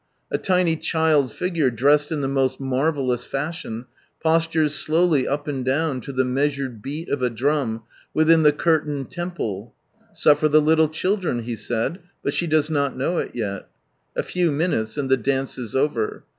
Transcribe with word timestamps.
A 0.31 0.39
tiny 0.39 0.77
child 0.77 1.31
figure, 1.31 1.69
dressed 1.69 2.11
in 2.11 2.21
the 2.21 2.27
most 2.27 2.59
marvellous 2.59 3.23
fashion, 3.23 3.85
postures 4.19 4.73
slowly 4.73 5.27
up 5.27 5.47
and 5.47 5.63
down 5.63 6.01
to 6.01 6.11
the 6.11 6.25
measured 6.25 6.81
beat 6.81 7.07
of 7.09 7.21
a 7.21 7.29
drum 7.29 7.83
within 8.11 8.41
the 8.41 8.51
curtained 8.51 9.11
temple. 9.11 9.75
"Suffer 10.11 10.49
the 10.49 10.59
little 10.59 10.89
children." 10.89 11.43
He 11.43 11.55
said, 11.55 11.99
but 12.23 12.33
she 12.33 12.47
does 12.47 12.67
not 12.71 12.97
know 12.97 13.19
it 13.19 13.35
yeL 13.35 13.67
A 14.15 14.23
few 14.23 14.51
minutes 14.51 14.97
and 14.97 15.07
the 15.07 15.17
dance 15.17 15.59
is 15.59 15.75
over. 15.75 16.23